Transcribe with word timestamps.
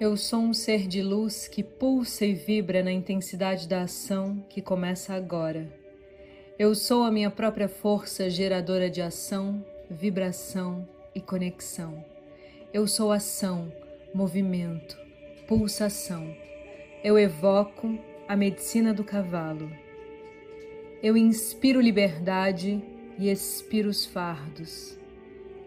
Eu 0.00 0.16
sou 0.16 0.40
um 0.40 0.54
ser 0.54 0.88
de 0.88 1.02
luz 1.02 1.46
que 1.46 1.62
pulsa 1.62 2.24
e 2.24 2.32
vibra 2.32 2.82
na 2.82 2.90
intensidade 2.90 3.68
da 3.68 3.82
ação 3.82 4.42
que 4.48 4.62
começa 4.62 5.12
agora. 5.12 5.70
Eu 6.58 6.74
sou 6.74 7.04
a 7.04 7.10
minha 7.10 7.30
própria 7.30 7.68
força 7.68 8.30
geradora 8.30 8.88
de 8.88 9.02
ação, 9.02 9.62
vibração 9.90 10.88
e 11.14 11.20
conexão. 11.20 12.02
Eu 12.72 12.88
sou 12.88 13.12
ação, 13.12 13.70
movimento, 14.14 14.96
pulsação. 15.46 16.34
Eu 17.04 17.18
evoco 17.18 17.98
a 18.26 18.34
medicina 18.34 18.94
do 18.94 19.04
cavalo. 19.04 19.70
Eu 21.02 21.14
inspiro 21.14 21.78
liberdade 21.78 22.82
e 23.18 23.28
expiro 23.28 23.90
os 23.90 24.06
fardos. 24.06 24.96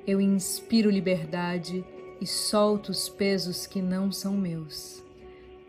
Eu 0.08 0.20
inspiro 0.20 0.90
liberdade 0.90 1.86
e 2.24 2.26
solto 2.26 2.88
os 2.88 3.10
pesos 3.10 3.68
que 3.68 3.82
não 3.82 4.10
são 4.10 4.32
meus. 4.32 5.04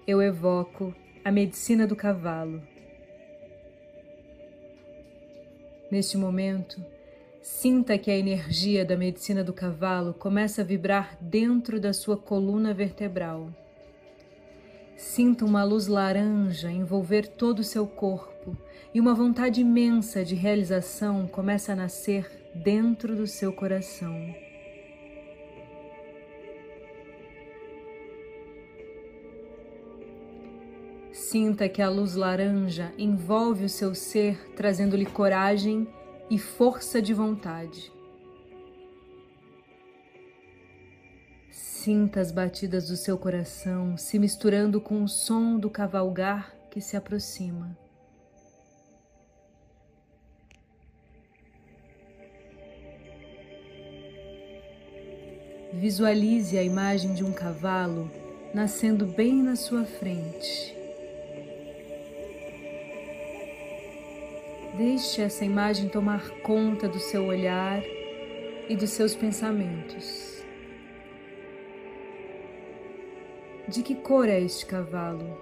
Eu 0.06 0.22
evoco 0.22 0.94
a 1.24 1.32
medicina 1.32 1.84
do 1.84 1.96
cavalo. 1.96 2.62
Neste 5.90 6.16
momento, 6.16 6.80
sinta 7.42 7.98
que 7.98 8.08
a 8.08 8.16
energia 8.16 8.84
da 8.84 8.96
medicina 8.96 9.42
do 9.42 9.52
cavalo 9.52 10.14
começa 10.14 10.62
a 10.62 10.64
vibrar 10.64 11.18
dentro 11.20 11.80
da 11.80 11.92
sua 11.92 12.16
coluna 12.16 12.72
vertebral. 12.72 13.48
Sinta 14.96 15.44
uma 15.44 15.64
luz 15.64 15.88
laranja 15.88 16.70
envolver 16.70 17.26
todo 17.26 17.58
o 17.58 17.64
seu 17.64 17.84
corpo 17.84 18.56
e 18.94 19.00
uma 19.00 19.12
vontade 19.12 19.60
imensa 19.60 20.24
de 20.24 20.36
realização 20.36 21.26
começa 21.26 21.72
a 21.72 21.76
nascer 21.76 22.30
dentro 22.54 23.16
do 23.16 23.26
seu 23.26 23.52
coração. 23.52 24.43
Sinta 31.34 31.68
que 31.68 31.82
a 31.82 31.90
luz 31.90 32.14
laranja 32.14 32.94
envolve 32.96 33.64
o 33.64 33.68
seu 33.68 33.92
ser, 33.92 34.54
trazendo-lhe 34.54 35.04
coragem 35.04 35.84
e 36.30 36.38
força 36.38 37.02
de 37.02 37.12
vontade. 37.12 37.92
Sinta 41.50 42.20
as 42.20 42.30
batidas 42.30 42.86
do 42.86 42.96
seu 42.96 43.18
coração 43.18 43.96
se 43.96 44.16
misturando 44.16 44.80
com 44.80 45.02
o 45.02 45.08
som 45.08 45.58
do 45.58 45.68
cavalgar 45.68 46.54
que 46.70 46.80
se 46.80 46.96
aproxima. 46.96 47.76
Visualize 55.72 56.56
a 56.56 56.62
imagem 56.62 57.12
de 57.12 57.24
um 57.24 57.32
cavalo 57.32 58.08
nascendo 58.54 59.04
bem 59.04 59.42
na 59.42 59.56
sua 59.56 59.84
frente. 59.84 60.83
Deixe 64.76 65.22
essa 65.22 65.44
imagem 65.44 65.88
tomar 65.88 66.30
conta 66.40 66.88
do 66.88 66.98
seu 66.98 67.26
olhar 67.26 67.80
e 68.68 68.74
dos 68.74 68.90
seus 68.90 69.14
pensamentos. 69.14 70.44
De 73.68 73.84
que 73.84 73.94
cor 73.94 74.28
é 74.28 74.40
este 74.40 74.66
cavalo? 74.66 75.38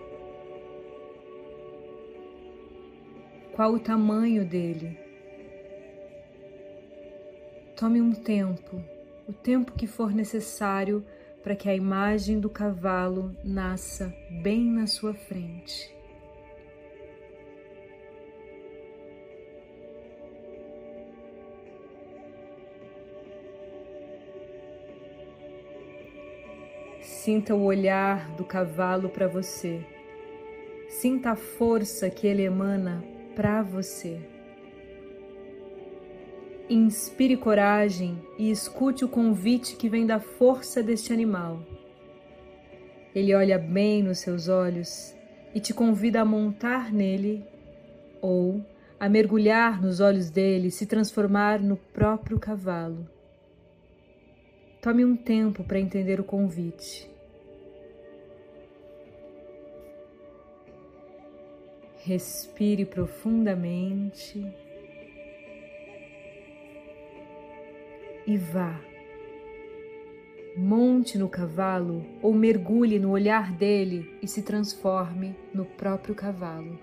Qual 3.55 3.73
o 3.73 3.79
tamanho 3.79 4.45
dele? 4.45 4.99
Tome 7.75 8.03
um 8.03 8.13
tempo, 8.13 8.85
o 9.27 9.33
tempo 9.33 9.73
que 9.73 9.87
for 9.87 10.13
necessário 10.13 11.03
para 11.43 11.57
que 11.57 11.71
a 11.71 11.75
imagem 11.75 12.39
do 12.39 12.51
cavalo 12.51 13.35
nasça 13.43 14.15
bem 14.43 14.63
na 14.63 14.87
sua 14.87 15.15
frente. 15.15 16.02
Sinta 27.25 27.55
o 27.55 27.63
olhar 27.63 28.35
do 28.35 28.45
cavalo 28.45 29.09
para 29.09 29.29
você. 29.29 29.81
Sinta 30.89 31.31
a 31.31 31.37
força 31.37 32.11
que 32.11 32.27
ele 32.27 32.43
emana 32.43 33.01
para 33.37 33.63
você. 33.63 34.19
Inspire 36.69 37.37
coragem 37.37 38.21
e 38.37 38.51
escute 38.51 39.05
o 39.05 39.09
convite 39.09 39.77
que 39.77 39.89
vem 39.89 40.05
da 40.05 40.19
força 40.19 40.83
deste 40.83 41.13
animal. 41.13 41.63
Ele 43.15 43.33
olha 43.37 43.57
bem 43.57 44.03
nos 44.03 44.19
seus 44.19 44.49
olhos 44.49 45.15
e 45.55 45.61
te 45.61 45.73
convida 45.73 46.23
a 46.23 46.25
montar 46.25 46.93
nele 46.93 47.45
ou 48.21 48.67
a 48.99 49.09
mergulhar 49.09 49.81
nos 49.81 50.01
olhos 50.01 50.29
dele 50.29 50.67
e 50.67 50.73
se 50.73 50.87
transformar 50.87 51.61
no 51.61 51.77
próprio 51.77 52.41
cavalo. 52.41 53.07
Tome 54.81 55.05
um 55.05 55.15
tempo 55.15 55.63
para 55.63 55.79
entender 55.79 56.19
o 56.19 56.25
convite. 56.25 57.12
Respire 62.13 62.85
profundamente 62.85 64.47
e 68.27 68.37
vá. 68.37 68.79
Monte 70.55 71.17
no 71.17 71.27
cavalo 71.27 72.05
ou 72.21 72.35
mergulhe 72.35 72.99
no 72.99 73.13
olhar 73.13 73.51
dele 73.51 74.15
e 74.21 74.29
se 74.29 74.43
transforme 74.43 75.35
no 75.55 75.65
próprio 75.65 76.15
cavalo. 76.15 76.79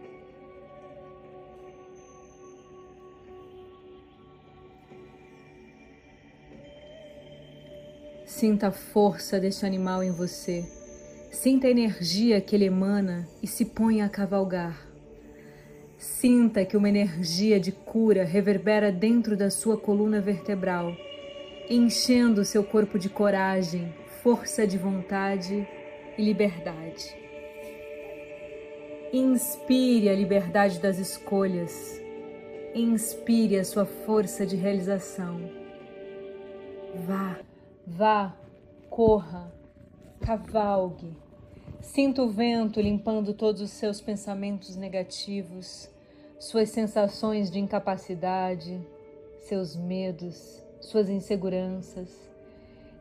Sinta 8.26 8.70
a 8.70 8.72
força 8.72 9.40
deste 9.40 9.64
animal 9.64 10.02
em 10.02 10.10
você. 10.10 10.66
Sinta 11.32 11.68
a 11.68 11.70
energia 11.70 12.42
que 12.42 12.56
ele 12.56 12.66
emana 12.66 13.30
e 13.44 13.46
se 13.46 13.64
ponha 13.64 14.08
a 14.08 14.10
cavalgar. 14.10 14.89
Sinta 16.00 16.64
que 16.64 16.78
uma 16.78 16.88
energia 16.88 17.60
de 17.60 17.74
cura 17.74 18.24
reverbera 18.24 18.90
dentro 18.90 19.36
da 19.36 19.50
sua 19.50 19.78
coluna 19.78 20.22
vertebral, 20.22 20.96
enchendo 21.70 22.46
seu 22.46 22.64
corpo 22.64 22.98
de 22.98 23.10
coragem, 23.10 23.94
força 24.24 24.66
de 24.66 24.78
vontade 24.78 25.68
e 26.18 26.24
liberdade. 26.24 27.14
Inspire 29.12 30.08
a 30.08 30.16
liberdade 30.16 30.80
das 30.80 31.00
escolhas. 31.00 32.02
Inspire 32.74 33.60
a 33.60 33.66
sua 33.66 33.86
força 33.86 34.46
de 34.46 34.56
realização. 34.56 35.52
Vá, 37.06 37.40
vá, 37.86 38.38
corra, 38.90 39.52
cavalgue 40.22 41.29
Sinta 41.82 42.22
o 42.22 42.30
vento 42.30 42.82
limpando 42.82 43.34
todos 43.34 43.62
os 43.62 43.72
seus 43.72 44.02
pensamentos 44.02 44.76
negativos, 44.76 45.90
suas 46.38 46.70
sensações 46.70 47.50
de 47.50 47.58
incapacidade, 47.58 48.86
seus 49.48 49.78
medos, 49.78 50.62
suas 50.82 51.10
inseguranças. 51.10 52.10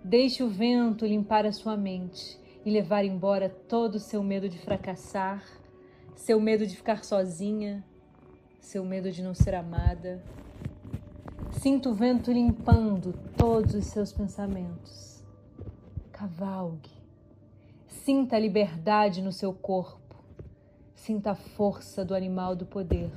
Deixe 0.03 0.45
o 0.45 0.49
vento 0.49 1.05
limpar 1.05 1.45
a 1.45 1.53
sua 1.53 1.77
mente 1.77 2.39
e 2.65 2.71
levar 2.71 3.05
embora 3.05 3.49
todo 3.49 3.97
o 3.97 4.01
seu 4.01 4.23
medo 4.23 4.49
de 4.49 4.59
fracassar, 4.59 5.45
seu 6.15 6.41
medo 6.41 6.65
de 6.65 6.77
ficar 6.77 7.05
sozinha, 7.05 7.85
seu 8.61 8.85
medo 8.85 9.11
de 9.11 9.23
não 9.23 9.35
ser 9.35 9.57
amada. 9.57 10.23
Sinta 11.61 11.89
o 11.89 11.95
vento 11.95 12.31
limpando 12.31 13.13
todos 13.37 13.75
os 13.75 13.87
seus 13.87 14.13
pensamentos. 14.13 15.25
Cavalgue 16.13 16.98
Sinta 18.09 18.37
a 18.37 18.39
liberdade 18.39 19.21
no 19.21 19.31
seu 19.31 19.53
corpo. 19.53 20.17
Sinta 20.95 21.33
a 21.33 21.35
força 21.35 22.03
do 22.07 22.15
animal 22.15 22.57
do 22.57 22.65
poder. 22.65 23.11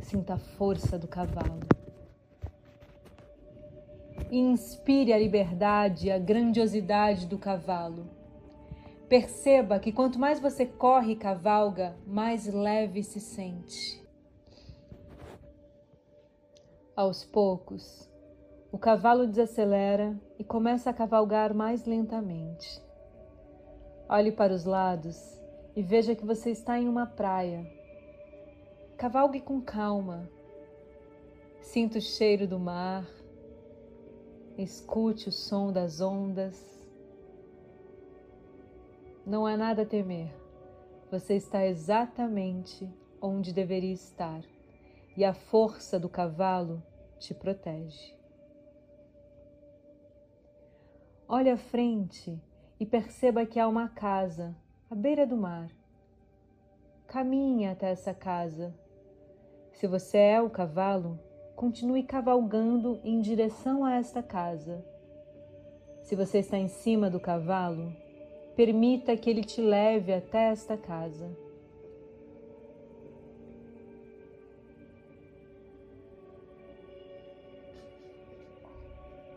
Sinta 0.00 0.34
a 0.34 0.38
força 0.38 0.96
do 0.96 1.08
cavalo. 1.08 1.58
Inspire 4.30 5.12
a 5.12 5.18
liberdade 5.18 6.06
e 6.06 6.12
a 6.12 6.20
grandiosidade 6.20 7.26
do 7.26 7.36
cavalo. 7.36 8.06
Perceba 9.08 9.80
que 9.80 9.90
quanto 9.90 10.20
mais 10.20 10.38
você 10.38 10.64
corre 10.64 11.14
e 11.14 11.16
cavalga, 11.16 11.96
mais 12.06 12.46
leve 12.46 13.02
se 13.02 13.18
sente. 13.18 14.00
Aos 16.94 17.24
poucos, 17.24 18.08
o 18.70 18.78
cavalo 18.78 19.26
desacelera 19.26 20.16
e 20.38 20.44
começa 20.44 20.90
a 20.90 20.94
cavalgar 20.94 21.52
mais 21.52 21.84
lentamente. 21.86 22.88
Olhe 24.12 24.32
para 24.32 24.52
os 24.52 24.64
lados 24.64 25.40
e 25.76 25.82
veja 25.82 26.16
que 26.16 26.26
você 26.26 26.50
está 26.50 26.76
em 26.76 26.88
uma 26.88 27.06
praia. 27.06 27.64
Cavalgue 28.96 29.40
com 29.40 29.60
calma. 29.60 30.28
Sinta 31.60 31.98
o 31.98 32.00
cheiro 32.00 32.44
do 32.44 32.58
mar. 32.58 33.06
Escute 34.58 35.28
o 35.28 35.32
som 35.32 35.70
das 35.70 36.00
ondas. 36.00 36.60
Não 39.24 39.46
há 39.46 39.56
nada 39.56 39.82
a 39.82 39.86
temer. 39.86 40.34
Você 41.08 41.34
está 41.34 41.64
exatamente 41.64 42.92
onde 43.22 43.52
deveria 43.52 43.94
estar 43.94 44.42
e 45.16 45.24
a 45.24 45.32
força 45.32 46.00
do 46.00 46.08
cavalo 46.08 46.82
te 47.20 47.32
protege. 47.32 48.12
Olhe 51.28 51.48
à 51.48 51.56
frente 51.56 52.42
e 52.80 52.86
perceba 52.86 53.44
que 53.44 53.60
há 53.60 53.68
uma 53.68 53.90
casa 53.90 54.56
à 54.90 54.94
beira 54.94 55.26
do 55.26 55.36
mar. 55.36 55.70
Caminhe 57.06 57.66
até 57.66 57.90
essa 57.90 58.14
casa. 58.14 58.74
Se 59.72 59.86
você 59.86 60.16
é 60.16 60.40
o 60.40 60.48
cavalo, 60.48 61.20
continue 61.54 62.02
cavalgando 62.02 62.98
em 63.04 63.20
direção 63.20 63.84
a 63.84 63.96
esta 63.96 64.22
casa. 64.22 64.82
Se 66.02 66.16
você 66.16 66.38
está 66.38 66.56
em 66.56 66.68
cima 66.68 67.10
do 67.10 67.20
cavalo, 67.20 67.94
permita 68.56 69.14
que 69.14 69.28
ele 69.28 69.44
te 69.44 69.60
leve 69.60 70.12
até 70.14 70.48
esta 70.48 70.76
casa. 70.76 71.30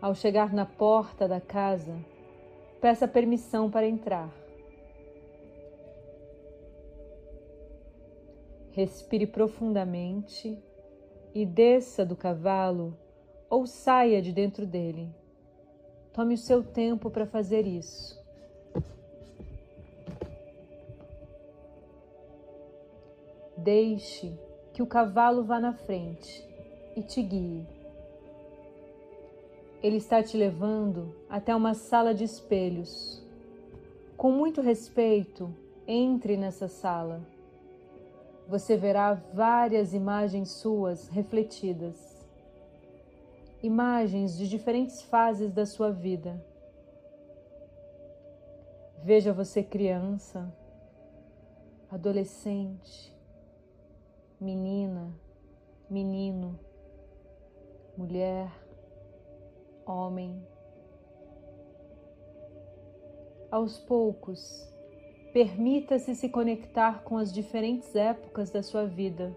Ao 0.02 0.16
chegar 0.16 0.54
na 0.54 0.66
porta 0.66 1.28
da 1.28 1.40
casa, 1.42 2.13
peça 2.84 3.08
permissão 3.08 3.72
para 3.72 3.88
entrar. 3.88 4.30
Respire 8.72 9.26
profundamente 9.26 10.62
e 11.34 11.46
desça 11.46 12.06
do 12.06 12.14
cavalo 12.14 12.94
ou 13.50 13.66
saia 13.66 14.22
de 14.22 14.34
dentro 14.34 14.66
dele. 14.66 15.10
Tome 16.12 16.34
o 16.34 16.38
seu 16.38 16.62
tempo 16.62 17.10
para 17.10 17.26
fazer 17.26 17.66
isso. 17.66 18.22
Deixe 23.56 24.38
que 24.74 24.84
o 24.84 24.88
cavalo 24.88 25.46
vá 25.46 25.58
na 25.58 25.72
frente 25.72 26.46
e 26.98 27.02
te 27.02 27.22
guie. 27.22 27.83
Ele 29.84 29.98
está 29.98 30.24
te 30.24 30.38
levando 30.38 31.14
até 31.30 31.54
uma 31.54 31.74
sala 31.74 32.14
de 32.14 32.24
espelhos. 32.24 33.22
Com 34.16 34.32
muito 34.32 34.62
respeito, 34.62 35.54
entre 35.86 36.38
nessa 36.38 36.70
sala. 36.70 37.22
Você 38.48 38.78
verá 38.78 39.14
várias 39.14 39.94
imagens 39.94 40.52
suas 40.52 41.10
refletidas. 41.10 42.26
Imagens 43.62 44.38
de 44.38 44.48
diferentes 44.48 45.02
fases 45.02 45.52
da 45.52 45.66
sua 45.66 45.92
vida. 45.92 46.42
Veja 49.04 49.34
você 49.34 49.62
criança, 49.62 50.50
adolescente, 51.92 53.14
menina, 54.40 55.14
menino, 55.90 56.58
mulher, 57.98 58.63
homem. 59.86 60.42
Aos 63.52 63.78
poucos, 63.78 64.68
permita-se 65.32 66.16
se 66.16 66.30
conectar 66.30 67.04
com 67.04 67.18
as 67.18 67.32
diferentes 67.32 67.96
épocas 67.96 68.50
da 68.50 68.64
sua 68.64 68.86
vida, 68.86 69.36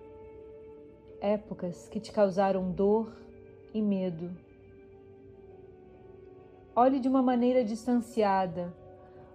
épocas 1.21 1.89
que 1.89 2.01
te 2.01 2.13
causaram 2.13 2.71
dor 2.71 3.15
e 3.75 3.83
medo. 3.83 4.31
Olhe 6.75 7.01
de 7.01 7.09
uma 7.09 7.23
maneira 7.23 7.65
distanciada, 7.65 8.73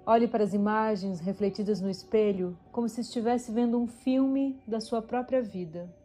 olhe 0.06 0.28
para 0.28 0.44
as 0.44 0.54
imagens 0.54 1.20
refletidas 1.20 1.82
no 1.82 1.90
espelho 1.90 2.58
como 2.72 2.88
se 2.88 3.02
estivesse 3.02 3.52
vendo 3.52 3.80
um 3.80 3.88
filme 3.88 4.60
da 4.68 4.80
sua 4.80 5.02
própria 5.02 5.42
vida. 5.42 6.01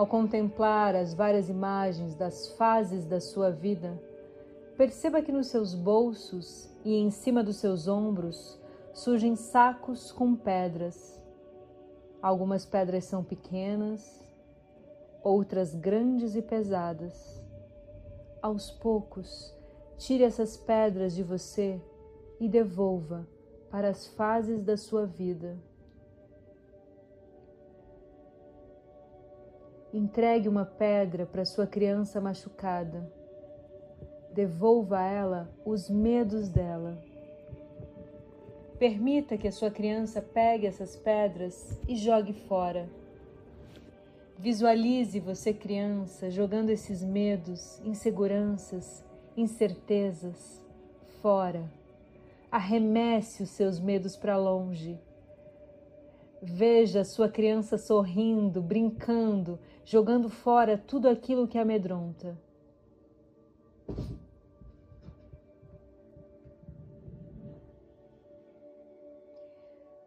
Ao 0.00 0.06
contemplar 0.06 0.96
as 0.96 1.12
várias 1.12 1.50
imagens 1.50 2.14
das 2.14 2.48
fases 2.54 3.04
da 3.04 3.20
sua 3.20 3.50
vida, 3.50 4.00
perceba 4.74 5.20
que 5.20 5.30
nos 5.30 5.48
seus 5.48 5.74
bolsos 5.74 6.70
e 6.82 6.94
em 6.94 7.10
cima 7.10 7.44
dos 7.44 7.56
seus 7.56 7.86
ombros 7.86 8.58
surgem 8.94 9.36
sacos 9.36 10.10
com 10.10 10.34
pedras. 10.34 11.22
Algumas 12.22 12.64
pedras 12.64 13.04
são 13.04 13.22
pequenas, 13.22 14.26
outras 15.22 15.74
grandes 15.74 16.34
e 16.34 16.40
pesadas. 16.40 17.38
Aos 18.40 18.70
poucos, 18.70 19.54
tire 19.98 20.24
essas 20.24 20.56
pedras 20.56 21.14
de 21.14 21.22
você 21.22 21.78
e 22.40 22.48
devolva 22.48 23.28
para 23.70 23.90
as 23.90 24.06
fases 24.06 24.62
da 24.62 24.78
sua 24.78 25.04
vida. 25.04 25.58
Entregue 29.92 30.48
uma 30.48 30.64
pedra 30.64 31.26
para 31.26 31.44
sua 31.44 31.66
criança 31.66 32.20
machucada. 32.20 33.10
Devolva 34.32 35.00
a 35.00 35.04
ela 35.04 35.50
os 35.64 35.90
medos 35.90 36.48
dela. 36.48 36.96
Permita 38.78 39.36
que 39.36 39.48
a 39.48 39.52
sua 39.52 39.68
criança 39.68 40.22
pegue 40.22 40.64
essas 40.64 40.94
pedras 40.94 41.76
e 41.88 41.96
jogue 41.96 42.32
fora. 42.32 42.88
Visualize 44.38 45.18
você, 45.18 45.52
criança, 45.52 46.30
jogando 46.30 46.70
esses 46.70 47.02
medos, 47.02 47.80
inseguranças, 47.84 49.04
incertezas 49.36 50.62
fora. 51.20 51.68
Arremesse 52.48 53.42
os 53.42 53.50
seus 53.50 53.80
medos 53.80 54.16
para 54.16 54.36
longe 54.36 54.96
Veja 56.42 57.04
sua 57.04 57.28
criança 57.28 57.76
sorrindo, 57.76 58.62
brincando, 58.62 59.58
jogando 59.84 60.30
fora 60.30 60.78
tudo 60.78 61.06
aquilo 61.06 61.46
que 61.46 61.58
amedronta. 61.58 62.34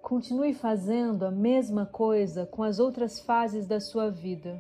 Continue 0.02 0.56
fazendo 0.56 1.24
a 1.24 1.32
mesma 1.32 1.86
coisa 1.86 2.48
com 2.48 2.64
as 2.64 2.80
outras 2.80 3.20
fases 3.20 3.68
da 3.68 3.80
sua 3.80 4.10
vida. 4.10 4.60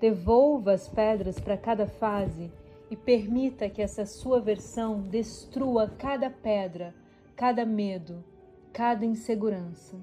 Devolva 0.00 0.72
as 0.72 0.88
pedras 0.88 1.38
para 1.38 1.56
cada 1.56 1.86
fase 1.86 2.50
e 2.90 2.96
permita 2.96 3.70
que 3.70 3.80
essa 3.80 4.04
sua 4.04 4.40
versão 4.40 5.02
destrua 5.02 5.88
cada 5.98 6.30
pedra, 6.30 6.94
cada 7.36 7.64
medo, 7.64 8.24
cada 8.72 9.04
insegurança. 9.04 9.96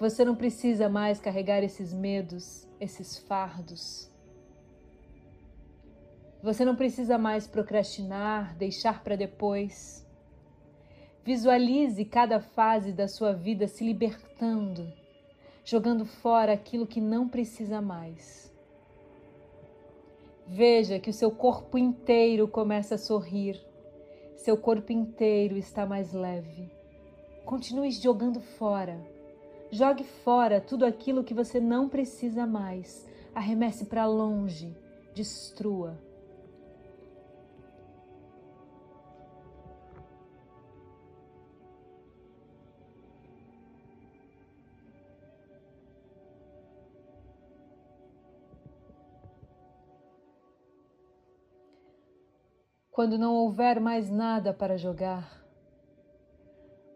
Você 0.00 0.24
não 0.24 0.34
precisa 0.34 0.88
mais 0.88 1.20
carregar 1.20 1.62
esses 1.62 1.92
medos, 1.92 2.66
esses 2.80 3.18
fardos. 3.18 4.10
Você 6.42 6.64
não 6.64 6.74
precisa 6.74 7.18
mais 7.18 7.46
procrastinar, 7.46 8.56
deixar 8.56 9.04
para 9.04 9.14
depois. 9.14 10.08
Visualize 11.22 12.02
cada 12.06 12.40
fase 12.40 12.92
da 12.94 13.06
sua 13.06 13.34
vida 13.34 13.68
se 13.68 13.84
libertando, 13.84 14.90
jogando 15.66 16.06
fora 16.06 16.54
aquilo 16.54 16.86
que 16.86 16.98
não 16.98 17.28
precisa 17.28 17.82
mais. 17.82 18.50
Veja 20.46 20.98
que 20.98 21.10
o 21.10 21.14
seu 21.14 21.30
corpo 21.30 21.76
inteiro 21.76 22.48
começa 22.48 22.94
a 22.94 22.98
sorrir, 22.98 23.60
seu 24.34 24.56
corpo 24.56 24.92
inteiro 24.92 25.58
está 25.58 25.84
mais 25.84 26.14
leve. 26.14 26.70
Continue 27.44 27.90
jogando 27.90 28.40
fora 28.40 29.19
Jogue 29.72 30.02
fora 30.02 30.60
tudo 30.60 30.84
aquilo 30.84 31.22
que 31.22 31.32
você 31.32 31.60
não 31.60 31.88
precisa 31.88 32.44
mais. 32.44 33.08
Arremesse 33.32 33.86
para 33.86 34.04
longe. 34.04 34.76
Destrua. 35.14 35.96
Quando 52.90 53.16
não 53.16 53.34
houver 53.34 53.80
mais 53.80 54.10
nada 54.10 54.52
para 54.52 54.76
jogar, 54.76 55.42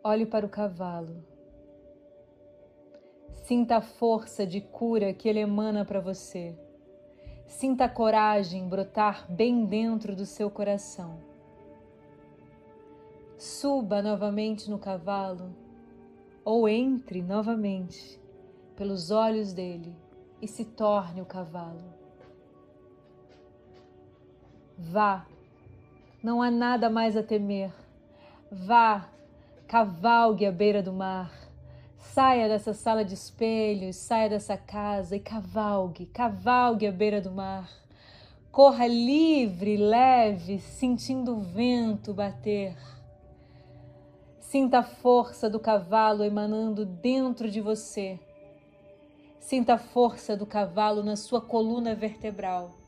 olhe 0.03 0.27
para 0.27 0.45
o 0.45 0.51
cavalo 0.51 1.34
Sinta 3.45 3.77
a 3.77 3.81
força 3.83 4.47
de 4.47 4.63
cura 4.63 5.13
que 5.13 5.29
ele 5.29 5.39
emana 5.39 5.85
para 5.85 6.01
você. 6.01 6.59
Sinta 7.47 7.85
a 7.85 7.89
coragem 7.91 8.67
brotar 8.67 9.31
bem 9.31 9.67
dentro 9.67 10.17
do 10.17 10.25
seu 10.25 10.51
coração. 10.51 11.19
Suba 13.37 14.01
novamente 14.01 14.71
no 14.71 14.79
cavalo 14.79 15.55
ou 16.43 16.67
entre 16.67 17.21
novamente 17.21 18.19
pelos 18.77 19.11
olhos 19.11 19.53
dele 19.53 19.95
e 20.41 20.49
se 20.49 20.65
torne 20.65 21.21
o 21.21 21.27
cavalo. 21.27 21.85
Vá, 24.79 25.27
não 26.23 26.41
há 26.41 26.51
nada 26.51 26.89
mais 26.89 27.15
a 27.15 27.23
temer. 27.23 27.75
Vá, 28.51 29.07
cavalgue 29.69 30.47
à 30.47 30.51
beira 30.51 30.83
do 30.83 30.95
mar. 30.95 31.44
Saia 32.13 32.49
dessa 32.49 32.73
sala 32.73 33.05
de 33.05 33.15
espelhos, 33.15 33.97
saia 33.97 34.29
dessa 34.29 34.57
casa 34.57 35.17
e 35.17 35.21
cavalgue, 35.21 36.07
cavalgue 36.07 36.87
à 36.87 36.93
beira 36.93 37.21
do 37.21 37.33
mar. 37.33 37.69
Corra 38.53 38.87
livre, 38.87 39.77
leve, 39.77 40.61
sentindo 40.61 41.37
o 41.37 41.41
vento 41.41 42.15
bater. 42.15 42.77
Sinta 44.39 44.79
a 44.79 44.83
força 44.85 45.51
do 45.51 45.59
cavalo 45.59 46.23
emanando 46.23 46.87
dentro 46.87 47.51
de 47.51 47.61
você. 47.61 48.21
Sinta 49.41 49.75
a 49.75 49.79
força 49.79 50.37
do 50.37 50.47
cavalo 50.47 51.03
na 51.03 51.17
sua 51.17 51.41
coluna 51.41 51.97
vertebral. 51.97 52.79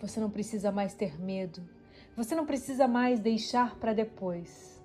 Você 0.00 0.18
não 0.18 0.30
precisa 0.30 0.72
mais 0.72 0.94
ter 0.94 1.20
medo. 1.20 1.68
Você 2.16 2.34
não 2.34 2.46
precisa 2.46 2.88
mais 2.88 3.20
deixar 3.20 3.76
para 3.76 3.92
depois. 3.92 4.82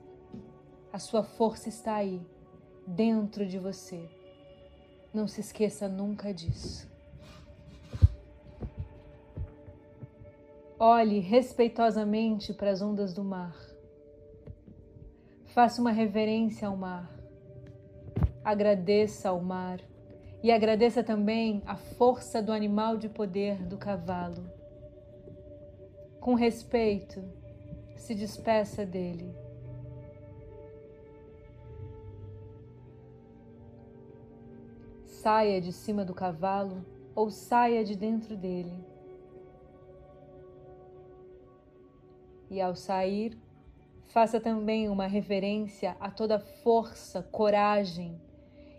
A 0.92 1.00
sua 1.00 1.24
força 1.24 1.70
está 1.70 1.96
aí, 1.96 2.22
dentro 2.88 3.46
de 3.46 3.60
você. 3.60 4.10
Não 5.14 5.28
se 5.28 5.42
esqueça 5.42 5.90
nunca 5.90 6.34
disso. 6.34 6.90
Olhe 10.80 11.20
respeitosamente 11.20 12.54
para 12.54 12.72
as 12.72 12.82
ondas 12.82 13.14
do 13.14 13.24
mar. 13.24 13.56
Faça 15.48 15.82
uma 15.82 15.92
reverência 15.92 16.68
ao 16.68 16.78
mar. 16.78 17.12
Agradeça 18.44 19.30
ao 19.30 19.42
mar 19.42 19.82
e 20.42 20.52
agradeça 20.52 21.04
também 21.04 21.62
a 21.66 21.76
força 21.76 22.42
do 22.42 22.54
animal 22.54 22.96
de 22.96 23.10
poder 23.10 23.58
do 23.64 23.78
cavalo. 23.78 24.50
Com 26.22 26.36
respeito, 26.36 27.24
se 27.96 28.14
despeça 28.14 28.86
dele. 28.86 29.47
Saia 35.28 35.60
de 35.60 35.74
cima 35.74 36.06
do 36.06 36.14
cavalo 36.14 36.86
ou 37.14 37.30
saia 37.30 37.84
de 37.84 37.98
dentro 37.98 38.38
dele. 38.38 38.82
E 42.50 42.62
ao 42.62 42.74
sair, 42.78 43.38
faça 44.06 44.40
também 44.40 44.88
uma 44.88 45.06
reverência 45.06 45.98
a 46.00 46.10
toda 46.10 46.40
força, 46.40 47.22
coragem, 47.24 48.18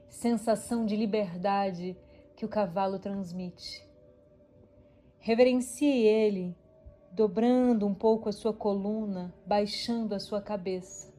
sensação 0.08 0.86
de 0.86 0.96
liberdade 0.96 1.94
que 2.34 2.46
o 2.46 2.48
cavalo 2.48 2.98
transmite. 2.98 3.86
Reverencie 5.18 6.06
ele, 6.06 6.56
dobrando 7.12 7.86
um 7.86 7.92
pouco 7.92 8.26
a 8.26 8.32
sua 8.32 8.54
coluna, 8.54 9.34
baixando 9.44 10.14
a 10.14 10.18
sua 10.18 10.40
cabeça. 10.40 11.12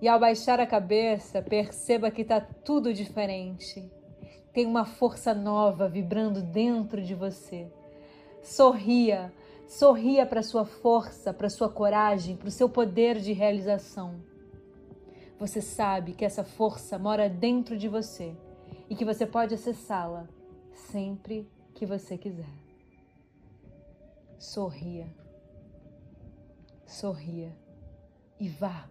E 0.00 0.08
ao 0.08 0.18
baixar 0.18 0.60
a 0.60 0.66
cabeça, 0.66 1.42
perceba 1.42 2.10
que 2.10 2.22
está 2.22 2.40
tudo 2.40 2.94
diferente. 2.94 3.97
Tem 4.52 4.66
uma 4.66 4.84
força 4.84 5.34
nova 5.34 5.88
vibrando 5.88 6.42
dentro 6.42 7.02
de 7.02 7.14
você. 7.14 7.70
Sorria, 8.42 9.32
sorria 9.66 10.24
para 10.24 10.42
sua 10.42 10.64
força, 10.64 11.32
para 11.32 11.50
sua 11.50 11.68
coragem, 11.68 12.36
para 12.36 12.48
o 12.48 12.52
seu 12.52 12.68
poder 12.68 13.18
de 13.18 13.32
realização. 13.32 14.20
Você 15.38 15.60
sabe 15.60 16.14
que 16.14 16.24
essa 16.24 16.42
força 16.42 16.98
mora 16.98 17.28
dentro 17.28 17.76
de 17.76 17.88
você 17.88 18.34
e 18.90 18.96
que 18.96 19.04
você 19.04 19.24
pode 19.24 19.54
acessá-la 19.54 20.26
sempre 20.72 21.48
que 21.74 21.86
você 21.86 22.18
quiser. 22.18 22.52
Sorria, 24.38 25.06
sorria 26.86 27.54
e 28.40 28.48
vá. 28.48 28.88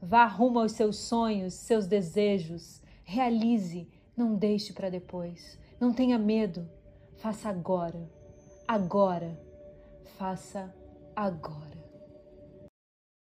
Vá 0.00 0.26
rumo 0.26 0.60
aos 0.60 0.72
seus 0.72 0.96
sonhos, 0.96 1.54
seus 1.54 1.86
desejos. 1.86 2.82
Realize, 3.04 3.88
não 4.16 4.34
deixe 4.34 4.72
para 4.72 4.90
depois. 4.90 5.58
Não 5.78 5.92
tenha 5.92 6.18
medo. 6.18 6.68
Faça 7.16 7.48
agora. 7.48 8.08
Agora. 8.66 9.38
Faça 10.16 10.74
agora. 11.14 11.65